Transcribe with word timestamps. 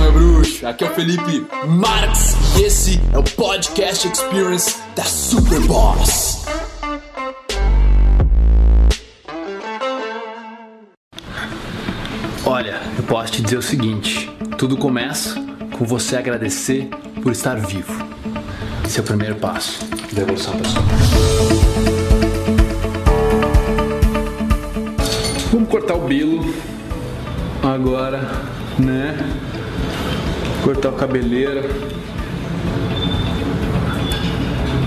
meu 0.00 0.12
bruxo. 0.12 0.66
Aqui 0.66 0.84
é 0.84 0.90
o 0.90 0.94
Felipe 0.94 1.46
Marx 1.66 2.34
e 2.58 2.62
esse 2.62 3.00
é 3.12 3.18
o 3.18 3.22
Podcast 3.22 4.08
Experience 4.08 4.76
da 4.96 5.04
Superboss. 5.04 6.46
Olha, 12.46 12.80
eu 12.96 13.04
posso 13.04 13.32
te 13.32 13.42
dizer 13.42 13.58
o 13.58 13.62
seguinte: 13.62 14.30
tudo 14.56 14.76
começa 14.76 15.34
com 15.76 15.84
você 15.84 16.16
agradecer 16.16 16.88
por 17.22 17.32
estar 17.32 17.56
vivo. 17.56 17.92
Esse 18.84 18.98
é 18.98 19.02
o 19.02 19.04
primeiro 19.04 19.36
passo 19.36 19.84
da 20.12 20.22
evolução 20.22 20.56
pessoal. 20.56 20.84
Vamos 25.52 25.68
cortar 25.68 25.94
o 25.94 26.06
bilo 26.06 26.54
agora, 27.62 28.20
né? 28.78 29.16
Cortar 30.62 30.90
o 30.90 30.92
cabeleira. 30.92 31.62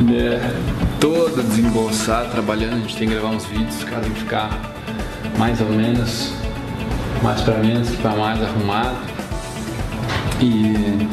Né? 0.01 0.53
Toda 0.99 1.41
desembolsada, 1.43 2.29
trabalhando, 2.29 2.75
a 2.75 2.79
gente 2.79 2.95
tem 2.95 3.07
que 3.07 3.13
gravar 3.13 3.29
uns 3.29 3.45
vídeos, 3.45 3.77
os 3.77 3.83
caras 3.83 4.05
tem 4.05 4.13
que 4.13 4.19
ficar 4.21 4.73
mais 5.37 5.59
ou 5.59 5.69
menos, 5.69 6.33
mais 7.21 7.41
para 7.41 7.57
menos 7.57 7.89
que 7.89 7.97
para 7.97 8.15
mais 8.15 8.41
arrumado. 8.41 8.97
E 10.39 11.07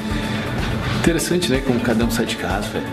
interessante, 1.01 1.51
né? 1.51 1.63
Como 1.67 1.81
cada 1.81 2.05
um 2.05 2.11
sai 2.11 2.27
de 2.27 2.37
casa, 2.37 2.69
velho. 2.69 2.87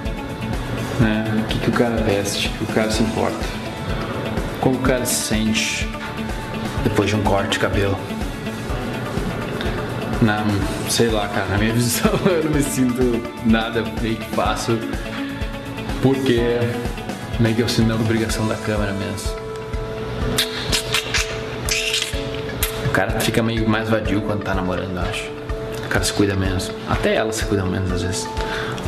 Né? 0.99 1.43
O 1.43 1.47
que, 1.47 1.59
que 1.59 1.69
o 1.69 1.73
cara 1.73 1.97
veste, 1.97 2.47
o 2.47 2.65
que 2.65 2.71
o 2.71 2.75
cara 2.75 2.91
se 2.91 3.03
importa. 3.03 3.45
Como 4.61 4.77
o 4.77 4.81
cara 4.81 5.05
se 5.05 5.27
sente 5.27 5.87
depois 6.83 7.09
de 7.09 7.15
um 7.15 7.23
corte 7.23 7.51
de 7.51 7.59
cabelo. 7.59 7.97
Na, 10.21 10.43
sei 10.89 11.09
lá, 11.09 11.27
cara, 11.27 11.45
na 11.47 11.57
minha 11.57 11.73
visão 11.75 12.11
eu 12.25 12.43
não 12.45 12.51
me 12.51 12.63
sinto 12.63 13.21
nada 13.45 13.83
meio 14.01 14.15
que 14.15 14.35
fácil 14.35 14.79
porque 16.01 16.41
meio 17.39 17.55
que 17.55 17.61
eu 17.61 17.69
sinto 17.69 17.91
a 17.91 17.95
obrigação 17.95 18.47
da 18.47 18.55
câmera 18.55 18.93
mesmo. 18.93 19.47
O 22.85 22.89
cara 22.89 23.19
fica 23.19 23.43
meio 23.43 23.67
mais 23.69 23.89
vadio 23.89 24.21
quando 24.21 24.43
tá 24.43 24.55
namorando, 24.55 24.95
eu 24.95 25.01
acho. 25.01 25.29
O 25.85 25.89
cara 25.89 26.03
se 26.03 26.13
cuida 26.13 26.35
menos. 26.35 26.71
Até 26.89 27.15
ela 27.15 27.31
se 27.31 27.45
cuida 27.45 27.63
menos 27.63 27.91
às 27.91 28.01
vezes. 28.01 28.27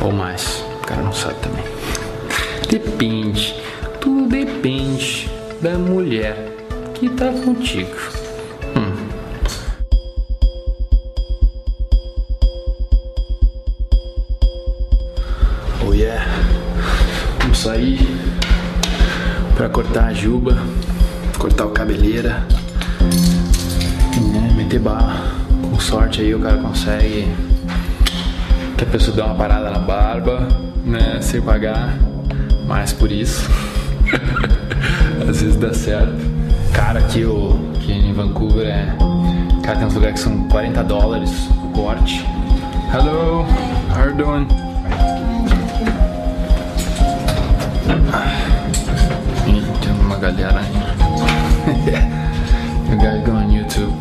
Ou 0.00 0.12
mais. 0.12 0.64
O 0.82 0.86
cara 0.86 1.02
não 1.02 1.12
sabe 1.12 1.36
também. 1.40 1.64
Depende. 2.68 3.54
Tudo 4.00 4.28
depende 4.28 5.30
da 5.60 5.78
mulher 5.78 6.36
que 6.94 7.08
tá 7.08 7.26
contigo. 7.44 8.19
Oh 15.86 15.92
yeah. 15.92 16.24
Vamos 17.40 17.58
sair 17.58 17.98
pra 19.56 19.68
cortar 19.68 20.06
a 20.06 20.12
juba, 20.12 20.56
cortar 21.38 21.66
o 21.66 21.70
cabeleira, 21.70 22.46
né? 24.32 24.52
meter 24.56 24.78
barra. 24.78 25.32
Com 25.70 25.78
sorte 25.78 26.20
aí 26.20 26.34
o 26.34 26.40
cara 26.40 26.58
consegue 26.58 27.28
que 28.76 28.84
a 28.84 28.86
pessoa 28.86 29.14
dê 29.14 29.22
uma 29.22 29.34
parada 29.34 29.70
na 29.70 29.78
barba, 29.78 30.48
né? 30.84 31.18
Sem 31.20 31.40
pagar 31.40 31.94
mais 32.66 32.92
por 32.92 33.10
isso. 33.10 33.48
Às 35.28 35.42
vezes 35.42 35.56
dá 35.56 35.74
certo. 35.74 36.14
Cara, 36.72 37.00
aqui, 37.00 37.24
o, 37.24 37.58
aqui 37.76 37.92
em 37.92 38.12
Vancouver 38.12 38.66
é. 38.66 38.96
Cara, 39.62 39.78
tem 39.78 39.86
uns 39.86 39.94
lugares 39.94 40.22
que 40.22 40.28
são 40.28 40.48
40 40.48 40.82
dólares 40.84 41.30
o 41.64 41.68
corte. 41.72 42.24
Hello, 42.92 43.44
how 43.90 44.02
are 44.02 44.10
you 44.10 44.16
doing? 44.16 44.69
Tem 50.32 50.44
uma 50.44 50.52
galera 50.52 50.60
aí. 50.60 50.70
you 52.90 52.96
guys 52.98 53.22
go 53.24 53.32
on 53.32 53.50
YouTube. 53.50 53.92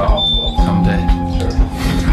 Oh, 0.00 0.24
someday. 0.64 2.08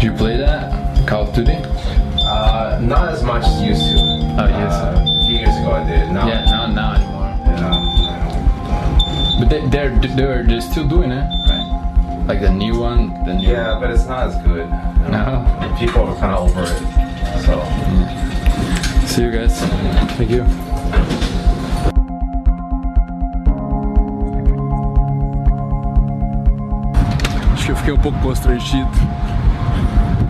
Do 0.00 0.02
you 0.06 0.12
play 0.12 0.36
that? 0.36 1.06
Call 1.06 1.22
of 1.22 1.32
Duty? 1.34 1.56
Uh, 2.26 2.78
not 2.82 3.08
as 3.12 3.22
much 3.22 3.44
as 3.44 3.62
used 3.62 3.82
to. 3.82 3.96
Oh, 4.38 4.46
yes, 4.46 4.72
Uh, 4.74 4.94
a 4.98 5.26
few 5.26 5.38
years 5.38 5.56
ago 5.56 5.70
I 5.72 5.84
did. 5.88 6.10
Now, 6.12 6.26
Yeah, 6.28 6.44
not 6.44 6.70
now 6.74 6.94
anymore. 6.94 7.32
yeah, 7.56 9.38
But 9.40 9.48
they, 9.48 9.60
they're 9.68 9.90
they're 10.16 10.42
they're 10.44 10.60
still 10.60 10.86
doing 10.88 11.10
it? 11.12 11.24
Like 12.26 12.40
the 12.40 12.50
new 12.50 12.80
one, 12.80 13.12
the 13.24 13.34
new. 13.34 13.48
yeah, 13.48 13.78
but 13.78 13.90
it's 13.90 14.06
not 14.06 14.26
as 14.26 14.36
good. 14.42 14.68
No. 15.10 15.44
People 15.78 16.02
are 16.08 16.16
kind 16.16 16.34
of 16.34 16.50
over 16.50 16.62
it. 16.62 16.78
So, 17.44 17.62
See 19.06 19.22
you 19.22 19.30
guys. 19.30 19.60
Thank 20.16 20.30
you. 20.30 20.44
Acho 27.54 27.66
que 27.66 27.72
eu 27.72 27.76
fiquei 27.76 27.92
um 27.92 27.98
pouco 27.98 28.18
constrangido 28.18 28.90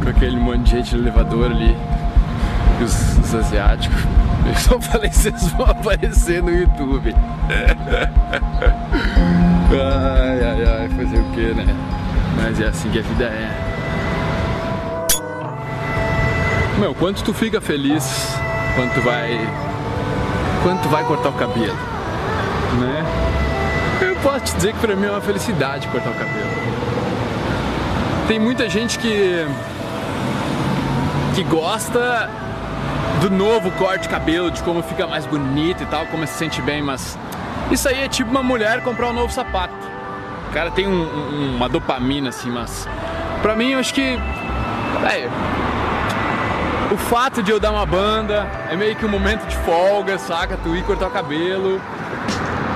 com 0.02 0.08
aquele 0.10 0.36
monte 0.36 0.64
de 0.64 0.70
gente 0.72 0.94
no 0.94 1.00
elevador 1.02 1.50
ali. 1.50 1.74
E 2.78 2.84
os, 2.84 3.18
os 3.18 3.34
asiáticos. 3.34 3.98
Eu 4.46 4.54
só 4.54 4.78
falei 4.80 5.10
vocês 5.10 5.48
vão 5.52 5.66
aparecer 5.66 6.42
no 6.42 6.50
YouTube. 6.50 7.14
Ai, 9.78 10.42
ai, 10.42 10.64
ai, 10.64 10.88
fazer 10.88 11.18
o 11.18 11.32
que, 11.32 11.54
né? 11.54 11.66
Mas 12.36 12.60
é 12.60 12.68
assim 12.68 12.90
que 12.90 12.98
a 12.98 13.02
vida 13.02 13.24
é. 13.24 13.50
Meu, 16.78 16.94
quanto 16.94 17.22
tu 17.22 17.34
fica 17.34 17.60
feliz 17.60 18.34
quando 18.74 18.94
tu 18.94 19.00
vai. 19.00 19.38
Quando 20.62 20.82
tu 20.82 20.88
vai 20.88 21.04
cortar 21.04 21.28
o 21.28 21.32
cabelo, 21.32 21.76
né? 22.80 23.04
Eu 24.00 24.16
posso 24.16 24.40
te 24.40 24.56
dizer 24.56 24.72
que 24.74 24.80
pra 24.80 24.96
mim 24.96 25.06
é 25.06 25.10
uma 25.10 25.20
felicidade 25.20 25.88
cortar 25.88 26.10
o 26.10 26.14
cabelo. 26.14 26.50
Tem 28.28 28.38
muita 28.38 28.68
gente 28.68 28.98
que. 28.98 29.46
que 31.34 31.42
gosta 31.44 32.28
do 33.20 33.30
novo 33.30 33.70
corte 33.72 34.02
de 34.02 34.08
cabelo, 34.08 34.50
de 34.50 34.62
como 34.62 34.82
fica 34.82 35.06
mais 35.06 35.24
bonito 35.26 35.82
e 35.82 35.86
tal, 35.86 36.06
como 36.06 36.26
se 36.26 36.34
sente 36.34 36.60
bem, 36.60 36.82
mas 36.82 37.18
isso 37.70 37.88
aí 37.88 38.02
é 38.04 38.08
tipo 38.08 38.30
uma 38.30 38.42
mulher 38.42 38.80
comprar 38.82 39.08
um 39.08 39.12
novo 39.12 39.32
sapato. 39.32 39.74
O 40.48 40.52
cara 40.52 40.70
tem 40.70 40.86
um- 40.86 40.92
um- 41.02 41.56
uma 41.56 41.68
dopamina 41.68 42.28
assim, 42.30 42.50
mas 42.50 42.88
pra 43.42 43.54
mim 43.54 43.72
eu 43.72 43.78
acho 43.78 43.92
que. 43.92 44.18
Véio, 45.02 45.30
o 46.90 46.96
fato 46.96 47.42
de 47.42 47.50
eu 47.50 47.60
dar 47.60 47.72
uma 47.72 47.84
banda 47.84 48.46
é 48.70 48.76
meio 48.76 48.94
que 48.96 49.04
um 49.04 49.08
momento 49.08 49.46
de 49.46 49.56
folga, 49.58 50.18
saca? 50.18 50.56
Tu 50.62 50.74
ir 50.76 50.82
cortar 50.84 51.08
o 51.08 51.10
cabelo. 51.10 51.80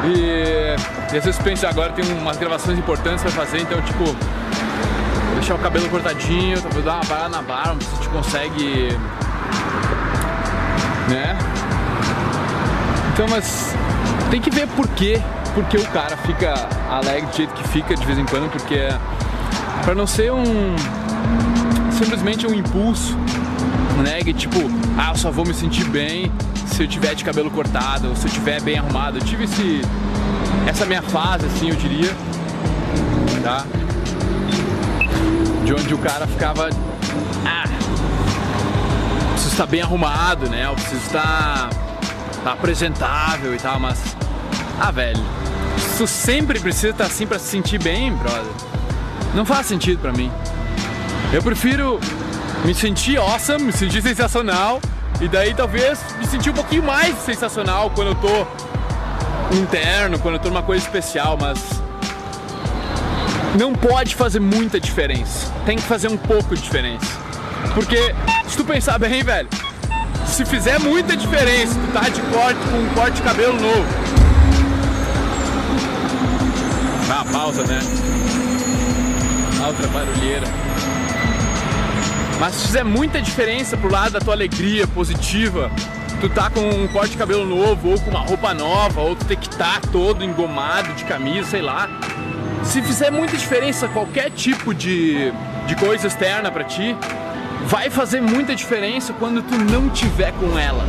E, 0.04 0.74
e 1.12 1.16
às 1.16 1.24
vezes 1.24 1.38
penso, 1.38 1.66
agora 1.66 1.92
tem 1.92 2.04
umas 2.18 2.36
gravações 2.38 2.78
importantes 2.78 3.22
pra 3.22 3.30
fazer, 3.32 3.60
então 3.60 3.80
tipo, 3.82 4.04
deixar 5.34 5.54
o 5.54 5.58
cabelo 5.58 5.88
cortadinho, 5.90 6.60
talvez 6.60 6.84
dar 6.84 6.94
uma 6.94 7.04
parada 7.04 7.28
na 7.28 7.42
barba, 7.42 7.76
se 7.82 7.88
a 7.92 7.96
gente 7.96 8.08
consegue. 8.08 8.98
Né? 11.08 11.36
Então, 13.12 13.26
mas 13.28 13.74
tem 14.30 14.40
que 14.40 14.50
ver 14.50 14.66
por 14.68 14.86
quê, 14.88 15.20
porque 15.54 15.76
o 15.76 15.86
cara 15.88 16.16
fica 16.18 16.54
alegre 16.90 17.26
do 17.26 17.36
jeito 17.36 17.54
que 17.54 17.68
fica 17.68 17.94
de 17.94 18.04
vez 18.04 18.18
em 18.18 18.24
quando, 18.24 18.50
porque 18.50 18.74
é 18.74 18.98
pra 19.84 19.94
não 19.94 20.06
ser 20.06 20.32
um 20.32 20.76
simplesmente 21.92 22.46
um 22.46 22.54
impulso, 22.54 23.16
né? 24.02 24.20
Que 24.20 24.32
tipo, 24.32 24.58
ah, 24.98 25.10
eu 25.10 25.16
só 25.16 25.30
vou 25.30 25.44
me 25.44 25.54
sentir 25.54 25.84
bem 25.84 26.30
se 26.66 26.82
eu 26.82 26.88
tiver 26.88 27.14
de 27.14 27.24
cabelo 27.24 27.50
cortado, 27.50 28.08
ou 28.08 28.16
se 28.16 28.26
eu 28.26 28.32
tiver 28.32 28.60
bem 28.62 28.78
arrumado. 28.78 29.18
Eu 29.18 29.24
tive 29.24 29.44
esse 29.44 29.82
essa 30.66 30.84
minha 30.86 31.02
fase 31.02 31.46
assim, 31.46 31.70
eu 31.70 31.76
diria, 31.76 32.10
tá? 33.42 33.64
De 35.64 35.74
onde 35.74 35.94
o 35.94 35.98
cara 35.98 36.26
ficava 36.26 36.70
ah, 37.46 37.64
preciso 39.32 39.52
estar 39.52 39.66
bem 39.66 39.82
arrumado, 39.82 40.48
né? 40.48 40.66
Eu 40.66 40.74
preciso 40.74 41.00
estar, 41.06 41.70
estar 42.40 42.52
apresentável 42.52 43.54
e 43.54 43.58
tal, 43.58 43.78
mas 43.78 44.16
ah, 44.80 44.90
velho, 44.90 45.22
tu 45.96 46.06
sempre 46.06 46.58
precisa 46.58 46.88
estar 46.88 47.04
assim 47.04 47.26
pra 47.26 47.38
se 47.38 47.46
sentir 47.46 47.78
bem, 47.78 48.12
brother. 48.14 48.52
Não 49.34 49.44
faz 49.44 49.66
sentido 49.66 50.00
pra 50.00 50.12
mim. 50.12 50.32
Eu 51.32 51.42
prefiro 51.42 52.00
me 52.64 52.74
sentir 52.74 53.18
awesome, 53.18 53.64
me 53.64 53.72
sentir 53.72 54.02
sensacional 54.02 54.80
e 55.20 55.28
daí 55.28 55.54
talvez 55.54 56.00
me 56.18 56.26
sentir 56.26 56.50
um 56.50 56.54
pouquinho 56.54 56.82
mais 56.82 57.16
sensacional 57.18 57.90
quando 57.90 58.08
eu 58.08 58.14
tô 58.16 58.46
interno, 59.56 60.18
quando 60.18 60.34
eu 60.36 60.40
tô 60.40 60.48
numa 60.48 60.62
coisa 60.62 60.84
especial, 60.84 61.36
mas 61.38 61.58
não 63.58 63.74
pode 63.74 64.14
fazer 64.14 64.40
muita 64.40 64.80
diferença. 64.80 65.52
Tem 65.66 65.76
que 65.76 65.82
fazer 65.82 66.08
um 66.08 66.16
pouco 66.16 66.54
de 66.54 66.62
diferença. 66.62 67.06
Porque 67.74 68.14
se 68.48 68.56
tu 68.56 68.64
pensar 68.64 68.98
bem, 68.98 69.22
velho, 69.22 69.48
se 70.40 70.46
fizer 70.46 70.78
muita 70.80 71.14
diferença, 71.14 71.74
tu 71.74 71.92
tá 71.92 72.08
de 72.08 72.22
corte 72.22 72.58
com 72.70 72.78
um 72.78 72.88
corte 72.94 73.16
de 73.16 73.22
cabelo 73.22 73.60
novo. 73.60 73.86
Ah, 77.10 77.24
pausa, 77.30 77.62
né? 77.64 77.78
Outra 79.66 79.86
barulheira. 79.88 80.46
Mas 82.38 82.54
se 82.54 82.66
fizer 82.68 82.84
muita 82.84 83.20
diferença 83.20 83.76
pro 83.76 83.92
lado 83.92 84.12
da 84.12 84.20
tua 84.20 84.32
alegria 84.32 84.86
positiva, 84.86 85.70
tu 86.22 86.28
tá 86.30 86.48
com 86.48 86.60
um 86.60 86.88
corte 86.88 87.10
de 87.10 87.18
cabelo 87.18 87.44
novo, 87.44 87.90
ou 87.90 88.00
com 88.00 88.08
uma 88.08 88.20
roupa 88.20 88.54
nova, 88.54 89.02
ou 89.02 89.14
tu 89.14 89.26
ter 89.26 89.36
que 89.36 89.48
estar 89.48 89.78
tá 89.82 89.88
todo 89.92 90.24
engomado 90.24 90.94
de 90.94 91.04
camisa, 91.04 91.50
sei 91.50 91.60
lá. 91.60 91.86
Se 92.64 92.80
fizer 92.80 93.10
muita 93.10 93.36
diferença 93.36 93.88
qualquer 93.88 94.30
tipo 94.30 94.72
de, 94.72 95.34
de 95.66 95.76
coisa 95.76 96.06
externa 96.06 96.50
para 96.50 96.64
ti, 96.64 96.96
vai 97.66 97.90
fazer 97.90 98.20
muita 98.20 98.54
diferença 98.54 99.12
quando 99.12 99.42
tu 99.42 99.56
não 99.56 99.88
tiver 99.88 100.32
com 100.32 100.58
ela. 100.58 100.84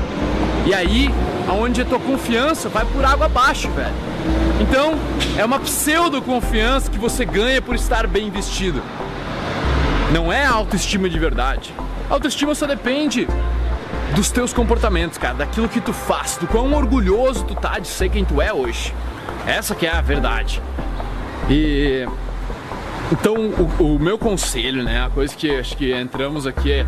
E 0.65 0.73
aí, 0.73 1.09
aonde 1.47 1.81
a 1.81 1.85
tua 1.85 2.00
confiança 2.00 2.69
vai 2.69 2.85
por 2.85 3.03
água 3.03 3.25
abaixo, 3.25 3.69
velho. 3.71 3.94
Então, 4.59 4.94
é 5.38 5.44
uma 5.44 5.59
pseudo 5.59 6.21
confiança 6.21 6.89
que 6.89 7.00
você 7.00 7.25
ganha 7.25 7.62
por 7.62 7.75
estar 7.75 8.06
bem 8.07 8.29
vestido. 8.29 8.81
Não 10.13 10.31
é 10.31 10.45
autoestima 10.45 11.09
de 11.09 11.18
verdade. 11.18 11.73
Autoestima 12.09 12.53
só 12.53 12.68
depende 12.68 13.27
dos 14.15 14.29
teus 14.29 14.53
comportamentos, 14.53 15.18
cara, 15.18 15.35
daquilo 15.35 15.69
que 15.69 15.79
tu 15.79 15.94
faz, 15.94 16.38
do 16.38 16.47
quão 16.47 16.73
orgulhoso 16.73 17.45
tu 17.45 17.56
tá 17.56 17.79
de 17.79 17.88
ser 17.88 18.09
quem 18.09 18.25
tu 18.25 18.41
é 18.41 18.53
hoje. 18.53 18.94
Essa 19.47 19.73
que 19.73 19.85
é 19.85 19.91
a 19.91 20.01
verdade. 20.01 20.62
E 21.50 22.06
então 23.12 23.36
o, 23.80 23.96
o 23.96 24.00
meu 24.00 24.18
conselho, 24.18 24.84
né, 24.84 25.06
a 25.06 25.10
coisa 25.10 25.36
que 25.36 25.54
acho 25.56 25.75
que 25.75 25.94
entramos 25.94 26.48
aqui 26.48 26.72
é, 26.72 26.86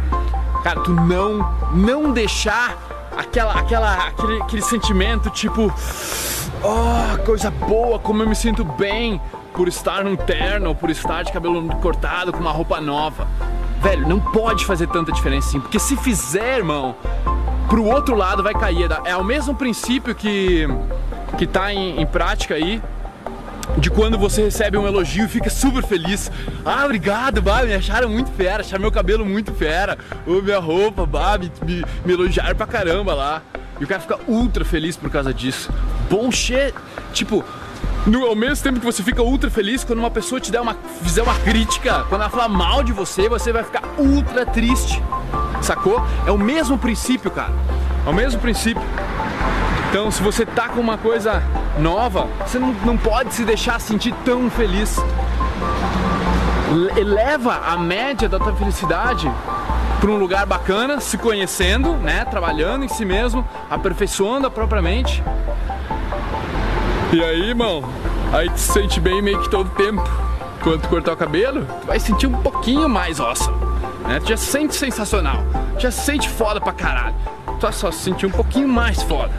cara, 0.63 0.79
tu 0.81 0.91
não 0.91 1.39
não 1.73 2.11
deixar 2.11 2.77
aquela 3.17 3.53
aquela 3.53 4.07
aquele, 4.07 4.41
aquele 4.41 4.61
sentimento 4.61 5.29
tipo, 5.29 5.71
oh, 6.63 7.23
coisa 7.25 7.51
boa, 7.51 7.99
como 7.99 8.23
eu 8.23 8.29
me 8.29 8.35
sinto 8.35 8.63
bem 8.63 9.19
por 9.53 9.67
estar 9.67 10.03
num 10.03 10.15
terno, 10.15 10.69
ou 10.69 10.75
por 10.75 10.89
estar 10.89 11.23
de 11.23 11.31
cabelo 11.31 11.67
cortado 11.75 12.31
com 12.31 12.39
uma 12.39 12.51
roupa 12.51 12.81
nova. 12.81 13.27
Velho, 13.81 14.07
não 14.07 14.19
pode 14.19 14.65
fazer 14.65 14.87
tanta 14.87 15.11
diferença 15.11 15.49
assim, 15.49 15.59
porque 15.59 15.77
se 15.77 15.95
fizer, 15.97 16.57
irmão, 16.57 16.95
pro 17.69 17.83
outro 17.85 18.15
lado 18.15 18.41
vai 18.41 18.53
cair. 18.53 18.89
É 19.05 19.15
o 19.15 19.23
mesmo 19.23 19.53
princípio 19.53 20.15
que, 20.15 20.67
que 21.37 21.45
tá 21.45 21.71
em, 21.73 22.01
em 22.01 22.05
prática 22.05 22.55
aí, 22.55 22.81
de 23.77 23.89
quando 23.89 24.17
você 24.17 24.43
recebe 24.43 24.77
um 24.77 24.87
elogio 24.87 25.25
e 25.25 25.27
fica 25.27 25.49
super 25.49 25.83
feliz. 25.83 26.31
Ah, 26.65 26.85
obrigado, 26.85 27.41
bah, 27.41 27.63
me 27.63 27.73
acharam 27.73 28.09
muito 28.09 28.31
fera, 28.31 28.61
acharam 28.61 28.81
meu 28.81 28.91
cabelo 28.91 29.25
muito 29.25 29.51
fera, 29.53 29.97
ou 30.25 30.41
minha 30.41 30.59
roupa, 30.59 31.05
bah, 31.05 31.37
me, 31.37 31.51
me, 32.05 32.13
elogiaram 32.13 32.55
pra 32.55 32.67
caramba 32.67 33.13
lá. 33.13 33.41
E 33.79 33.83
o 33.83 33.87
cara 33.87 33.99
fica 33.99 34.19
ultra 34.27 34.63
feliz 34.63 34.95
por 34.95 35.09
causa 35.09 35.33
disso. 35.33 35.71
Bullshit! 36.09 36.73
Tipo, 37.11 37.43
no, 38.05 38.25
ao 38.25 38.35
mesmo 38.35 38.63
tempo 38.63 38.79
que 38.79 38.85
você 38.85 39.01
fica 39.01 39.21
ultra 39.21 39.49
feliz, 39.49 39.83
quando 39.83 39.99
uma 39.99 40.11
pessoa 40.11 40.39
te 40.39 40.51
der 40.51 40.61
uma, 40.61 40.75
fizer 41.01 41.23
uma 41.23 41.35
crítica, 41.39 42.05
quando 42.09 42.21
ela 42.21 42.29
falar 42.29 42.49
mal 42.49 42.83
de 42.83 42.91
você, 42.91 43.27
você 43.27 43.51
vai 43.51 43.63
ficar 43.63 43.83
ultra 43.97 44.45
triste. 44.45 45.01
Sacou? 45.61 46.05
É 46.25 46.31
o 46.31 46.37
mesmo 46.37 46.77
princípio, 46.77 47.31
cara. 47.31 47.53
É 48.05 48.09
o 48.09 48.13
mesmo 48.13 48.39
princípio. 48.39 48.83
Então, 49.93 50.09
se 50.09 50.23
você 50.23 50.43
tá 50.43 50.69
com 50.69 50.79
uma 50.79 50.97
coisa 50.97 51.43
nova, 51.77 52.27
você 52.43 52.57
não, 52.57 52.73
não 52.83 52.97
pode 52.97 53.31
se 53.31 53.45
deixar 53.45 53.79
sentir 53.79 54.11
tão 54.25 54.49
feliz. 54.49 54.97
Eleva 56.97 57.61
a 57.67 57.77
média 57.77 58.27
da 58.27 58.39
tua 58.39 58.55
felicidade 58.55 59.31
para 60.01 60.09
um 60.09 60.17
lugar 60.17 60.47
bacana, 60.47 60.99
se 60.99 61.15
conhecendo, 61.15 61.93
né, 61.97 62.25
trabalhando 62.25 62.83
em 62.83 62.87
si 62.87 63.05
mesmo, 63.05 63.47
aperfeiçoando 63.69 64.47
a 64.47 64.49
própria 64.49 64.81
mente 64.81 65.21
e 67.13 67.23
aí, 67.23 67.49
irmão, 67.49 67.83
aí 68.31 68.49
tu 68.49 68.59
se 68.59 68.73
sente 68.73 68.99
bem 68.99 69.21
meio 69.21 69.39
que 69.39 69.47
todo 69.47 69.69
tempo. 69.69 70.01
Quando 70.63 70.81
tu 70.81 70.89
cortar 70.89 71.13
o 71.13 71.15
cabelo, 71.15 71.63
tu 71.81 71.85
vai 71.85 71.99
sentir 71.99 72.25
um 72.25 72.41
pouquinho 72.41 72.89
mais 72.89 73.19
awesome. 73.19 73.55
Né? 74.07 74.19
Tu 74.19 74.29
já 74.29 74.37
se 74.37 74.47
sente 74.47 74.75
sensacional, 74.75 75.43
já 75.77 75.91
se 75.91 76.01
sente 76.01 76.27
foda 76.27 76.59
pra 76.59 76.73
caralho. 76.73 77.13
Tu 77.59 77.71
só 77.71 77.91
se 77.91 77.99
sentir 77.99 78.25
um 78.25 78.31
pouquinho 78.31 78.67
mais 78.67 79.03
foda, 79.03 79.31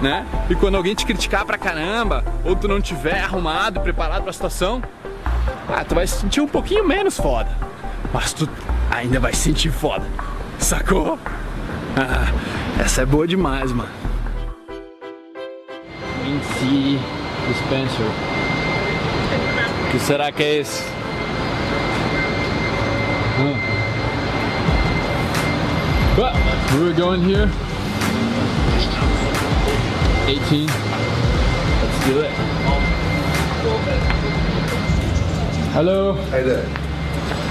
né? 0.00 0.26
E 0.48 0.54
quando 0.54 0.76
alguém 0.76 0.94
te 0.94 1.04
criticar 1.04 1.44
pra 1.44 1.58
caramba, 1.58 2.24
ou 2.44 2.56
tu 2.56 2.66
não 2.66 2.80
tiver 2.80 3.20
arrumado, 3.20 3.80
preparado 3.80 4.22
pra 4.22 4.32
situação, 4.32 4.82
ah, 5.68 5.84
tu 5.84 5.94
vai 5.94 6.06
se 6.06 6.20
sentir 6.20 6.40
um 6.40 6.48
pouquinho 6.48 6.86
menos 6.86 7.16
foda. 7.16 7.50
Mas 8.12 8.32
tu 8.32 8.48
ainda 8.90 9.20
vai 9.20 9.32
se 9.32 9.42
sentir 9.42 9.70
foda. 9.70 10.04
Sacou? 10.58 11.18
Ah, 11.96 12.32
essa 12.82 13.02
é 13.02 13.06
boa 13.06 13.26
demais, 13.26 13.72
mano. 13.72 13.90
NC 16.26 16.98
Dispenser. 17.48 18.06
O 19.86 19.90
que 19.90 19.98
será 19.98 20.30
que 20.30 20.42
é 20.42 20.56
esse? 20.56 20.84
Hum. 23.38 23.56
But 26.16 26.34
where 26.72 26.84
we 26.84 26.92
going 26.92 27.22
here? 27.22 27.48
18. 30.30 30.66
Let's 30.68 32.06
do 32.06 32.20
it. 32.20 32.30
Hello. 35.72 36.12
Hi 36.30 36.42
there. 36.42 36.64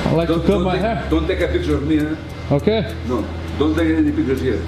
I'd 0.05 0.13
like 0.13 0.29
Don't, 0.29 0.39
to 0.41 0.47
cut 0.47 0.53
don't 0.53 0.63
my 0.63 0.73
take, 0.73 0.81
hair. 0.81 1.07
don't 1.09 1.27
take 1.27 1.41
a 1.41 1.47
picture 1.49 1.75
of 1.75 1.83
me, 1.85 1.97
huh? 1.97 2.15
Okay. 2.55 2.95
No, 3.05 3.25
don't 3.57 3.75
take 3.75 3.89
any 3.97 4.11
pictures 4.13 4.39
here. 4.39 4.61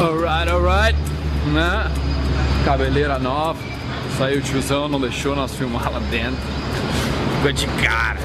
Alright, 0.00 0.48
alright. 0.48 0.94
Né? 1.52 1.90
Cabeleira 2.64 3.18
nova. 3.18 3.58
Saiu 4.18 4.38
o 4.38 4.42
tiozão, 4.42 4.88
não 4.88 5.00
deixou 5.00 5.34
nós 5.34 5.54
filmar 5.54 5.90
lá 5.90 5.98
dentro. 6.10 6.36
Ficou 7.36 7.52
de 7.52 7.66
cara. 7.82 8.18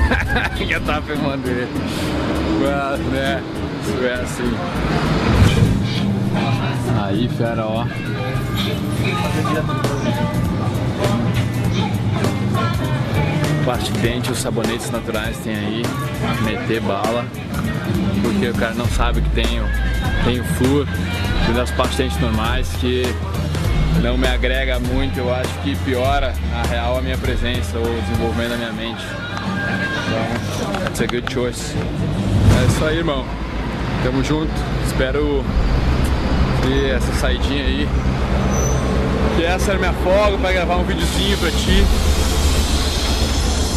Já 0.66 0.80
tava 0.80 1.02
filmando 1.06 1.48
ele. 1.48 1.68
Mas, 2.66 3.00
né? 3.12 3.42
É 4.02 4.14
assim. 4.22 4.56
Aí, 7.00 7.28
fera, 7.28 7.64
ó. 7.64 7.86
Parte 13.64 13.92
quente, 13.92 14.32
os 14.32 14.38
sabonetes 14.38 14.90
naturais 14.90 15.36
tem 15.38 15.54
aí. 15.54 15.82
Meter 16.42 16.80
bala. 16.80 17.24
Porque 18.22 18.48
o 18.48 18.54
cara 18.54 18.74
não 18.74 18.86
sabe 18.86 19.20
que 19.20 19.30
tem 19.30 19.46
tem 20.24 20.40
o 20.40 20.44
flúor. 20.44 20.88
Tem 21.46 21.54
das 21.54 21.70
pastas 21.70 22.18
normais 22.18 22.68
que 22.80 23.04
não 24.02 24.18
me 24.18 24.26
agrega 24.26 24.80
muito, 24.80 25.18
eu 25.18 25.32
acho 25.32 25.52
que 25.62 25.76
piora 25.84 26.34
na 26.50 26.62
real 26.64 26.98
a 26.98 27.00
minha 27.00 27.16
presença 27.16 27.78
ou 27.78 27.84
o 27.84 28.02
desenvolvimento 28.02 28.50
da 28.50 28.56
minha 28.56 28.72
mente. 28.72 29.04
Então, 30.06 30.86
it's 30.88 31.00
a 31.00 31.06
good 31.06 31.32
choice. 31.32 31.74
É 32.58 32.66
isso 32.66 32.84
aí, 32.84 32.98
irmão. 32.98 33.24
Tamo 34.02 34.24
junto. 34.24 34.52
Espero 34.86 35.44
ter 36.62 36.96
essa 36.96 37.12
saidinha 37.14 37.64
aí. 37.64 37.88
Que 39.36 39.44
essa 39.44 39.72
era 39.72 39.78
minha 39.78 39.92
folga 39.92 40.38
para 40.38 40.52
gravar 40.52 40.76
um 40.76 40.84
videozinho 40.84 41.36
pra 41.38 41.50
ti. 41.50 41.84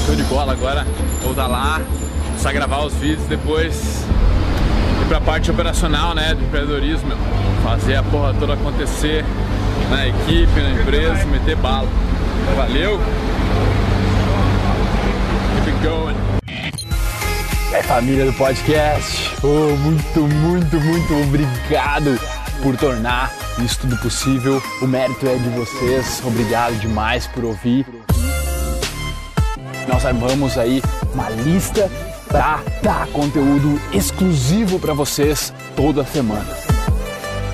Show 0.06 0.16
de 0.16 0.24
bola 0.24 0.54
agora. 0.54 0.86
Voltar 1.22 1.48
lá, 1.48 1.82
começar 2.28 2.50
a 2.50 2.54
gravar 2.54 2.86
os 2.86 2.94
vídeos 2.94 3.28
depois 3.28 4.06
ir 5.02 5.06
pra 5.08 5.20
parte 5.20 5.52
operacional, 5.52 6.14
né, 6.14 6.34
do 6.34 6.44
empreendedorismo. 6.44 7.12
Fazer 7.64 7.96
a 7.96 8.04
porra 8.04 8.34
toda 8.40 8.54
acontecer 8.54 9.26
na 9.90 10.08
equipe, 10.08 10.60
na 10.62 10.82
empresa, 10.82 11.26
meter 11.26 11.56
bala. 11.58 11.88
Valeu! 12.56 13.00
Keep 15.66 15.76
it 15.76 15.88
going! 15.88 16.39
É 17.72 17.84
família 17.84 18.26
do 18.26 18.34
podcast. 18.34 19.32
Oh, 19.44 19.76
muito, 19.78 20.22
muito, 20.22 20.80
muito 20.80 21.14
obrigado 21.22 22.20
por 22.64 22.76
tornar 22.76 23.32
isso 23.64 23.82
tudo 23.82 23.96
possível. 23.98 24.62
O 24.82 24.88
mérito 24.88 25.28
é 25.28 25.36
de 25.36 25.50
vocês. 25.50 26.22
Obrigado 26.26 26.80
demais 26.80 27.28
por 27.28 27.46
ouvir. 27.46 27.86
Nós 29.88 30.04
armamos 30.04 30.58
aí 30.58 30.82
uma 31.14 31.30
lista 31.30 31.90
para 32.28 32.62
dar 32.82 33.08
conteúdo 33.08 33.80
exclusivo 33.94 34.80
para 34.80 34.94
vocês 34.94 35.54
toda 35.76 36.04
semana. 36.04 36.59